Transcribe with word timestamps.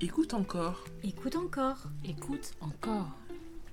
Écoute 0.00 0.32
encore. 0.32 0.84
Écoute 1.02 1.34
encore. 1.34 1.88
Écoute 2.04 2.54
encore. 2.60 3.10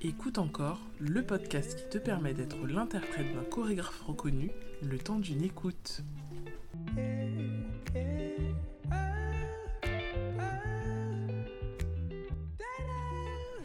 Écoute 0.01 0.39
encore, 0.39 0.79
le 0.99 1.21
podcast 1.21 1.75
qui 1.77 1.87
te 1.87 1.99
permet 1.99 2.33
d'être 2.33 2.65
l'interprète 2.65 3.31
d'un 3.35 3.43
chorégraphe 3.43 4.01
reconnu 4.01 4.49
le 4.81 4.97
temps 4.97 5.19
d'une 5.19 5.43
écoute. 5.43 6.01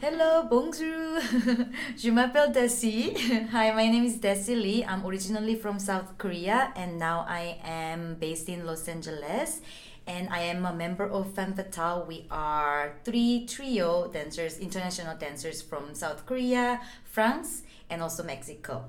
Hello, 0.01 0.41
bonjour. 0.49 1.21
Je 1.95 2.09
m'appelle 2.09 2.51
Dassy. 2.51 3.13
Hi, 3.51 3.71
my 3.71 3.87
name 3.87 4.03
is 4.03 4.17
Dassy 4.17 4.55
Lee. 4.55 4.83
I'm 4.83 5.05
originally 5.05 5.53
from 5.53 5.77
South 5.77 6.17
Korea 6.17 6.73
and 6.75 6.97
now 6.97 7.23
I 7.29 7.59
am 7.63 8.15
based 8.15 8.49
in 8.49 8.65
Los 8.65 8.87
Angeles. 8.87 9.61
And 10.07 10.27
I 10.29 10.39
am 10.39 10.65
a 10.65 10.73
member 10.73 11.05
of 11.05 11.35
Femme 11.35 11.53
Fatale. 11.53 12.07
We 12.07 12.25
are 12.31 12.93
three 13.03 13.45
trio 13.45 14.07
dancers, 14.07 14.57
international 14.57 15.17
dancers 15.17 15.61
from 15.61 15.93
South 15.93 16.25
Korea, 16.25 16.81
France, 17.03 17.61
and 17.87 18.01
also 18.01 18.23
Mexico. 18.23 18.85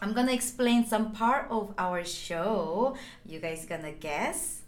I'm 0.00 0.12
gonna 0.12 0.30
explain 0.30 0.86
some 0.86 1.10
part 1.10 1.50
of 1.50 1.74
our 1.76 2.04
show. 2.04 2.94
You 3.26 3.40
guys 3.40 3.66
gonna 3.66 3.90
guess? 3.98 4.60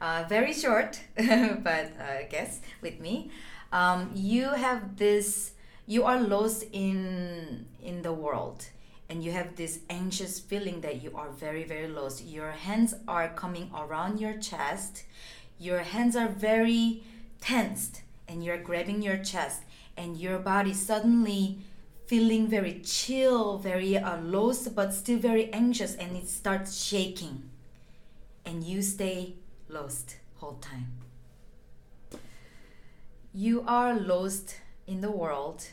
Uh, 0.00 0.24
very 0.28 0.52
short, 0.54 0.98
but 1.16 1.92
uh, 2.00 2.22
guess 2.30 2.60
with 2.80 2.98
me. 3.00 3.30
Um, 3.70 4.10
you 4.14 4.48
have 4.48 4.96
this. 4.96 5.52
You 5.86 6.04
are 6.04 6.18
lost 6.18 6.64
in 6.72 7.66
in 7.82 8.00
the 8.00 8.12
world, 8.12 8.64
and 9.10 9.22
you 9.22 9.32
have 9.32 9.56
this 9.56 9.80
anxious 9.90 10.40
feeling 10.40 10.80
that 10.80 11.02
you 11.02 11.12
are 11.14 11.28
very 11.28 11.64
very 11.64 11.86
lost. 11.86 12.24
Your 12.24 12.52
hands 12.52 12.94
are 13.06 13.28
coming 13.28 13.70
around 13.76 14.20
your 14.20 14.38
chest. 14.38 15.04
Your 15.58 15.80
hands 15.80 16.16
are 16.16 16.28
very 16.28 17.02
tensed, 17.42 18.00
and 18.26 18.42
you're 18.42 18.62
grabbing 18.62 19.02
your 19.02 19.18
chest, 19.18 19.64
and 19.98 20.16
your 20.16 20.38
body 20.38 20.72
suddenly 20.72 21.58
feeling 22.06 22.48
very 22.48 22.80
chill, 22.80 23.58
very 23.58 23.98
uh, 23.98 24.18
lost, 24.22 24.74
but 24.74 24.94
still 24.94 25.18
very 25.18 25.52
anxious, 25.52 25.94
and 25.94 26.16
it 26.16 26.26
starts 26.26 26.82
shaking, 26.82 27.50
and 28.46 28.64
you 28.64 28.80
stay 28.80 29.34
lost 29.70 30.16
whole 30.36 30.58
time. 30.60 30.92
You 33.32 33.64
are 33.66 33.94
lost 33.94 34.56
in 34.86 35.00
the 35.00 35.10
world, 35.10 35.64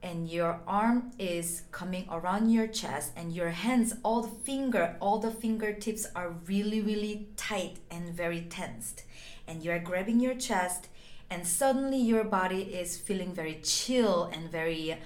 and 0.00 0.28
your 0.28 0.60
arm 0.66 1.10
is 1.18 1.62
coming 1.72 2.06
around 2.08 2.50
your 2.50 2.68
chest, 2.68 3.12
and 3.16 3.32
your 3.32 3.50
hands, 3.50 3.94
all 4.04 4.22
the 4.22 4.28
finger, 4.28 4.96
all 5.00 5.18
the 5.18 5.32
fingertips 5.32 6.06
are 6.14 6.30
really, 6.46 6.80
really 6.80 7.26
tight 7.36 7.78
and 7.90 8.14
very 8.14 8.42
tensed, 8.42 9.02
and 9.48 9.64
you 9.64 9.72
are 9.72 9.80
grabbing 9.80 10.20
your 10.20 10.34
chest, 10.34 10.86
and 11.28 11.46
suddenly 11.46 11.98
your 11.98 12.24
body 12.24 12.62
is 12.62 12.96
feeling 12.96 13.34
very 13.34 13.58
chill 13.62 14.30
and 14.32 14.50
very 14.52 14.96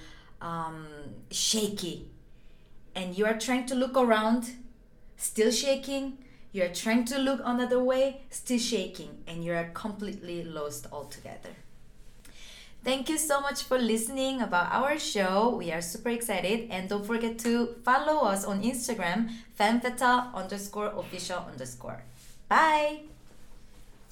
um, 0.42 0.86
shaky, 1.30 2.10
and 2.94 3.16
you 3.16 3.24
are 3.24 3.38
trying 3.38 3.64
to 3.64 3.74
look 3.74 3.96
around, 3.96 4.50
still 5.16 5.50
shaking. 5.50 6.18
You 6.52 6.64
are 6.64 6.68
trying 6.68 7.06
to 7.06 7.18
look 7.18 7.40
another 7.44 7.82
way, 7.82 8.22
still 8.28 8.58
shaking, 8.58 9.24
and 9.26 9.42
you 9.42 9.54
are 9.54 9.70
completely 9.72 10.44
lost 10.44 10.86
altogether. 10.92 11.56
Thank 12.84 13.08
you 13.08 13.16
so 13.16 13.40
much 13.40 13.62
for 13.62 13.78
listening 13.78 14.42
about 14.42 14.72
our 14.72 14.98
show. 14.98 15.54
We 15.56 15.72
are 15.72 15.80
super 15.80 16.10
excited, 16.10 16.68
and 16.70 16.88
don't 16.88 17.06
forget 17.06 17.38
to 17.40 17.76
follow 17.84 18.26
us 18.28 18.44
on 18.44 18.62
Instagram, 18.62 19.30
femmefatale 19.58 20.34
underscore 20.34 20.92
official 20.96 21.46
underscore. 21.50 22.02
Bye. 22.48 23.04